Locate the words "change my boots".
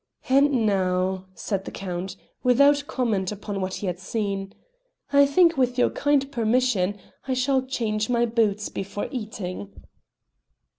7.61-8.67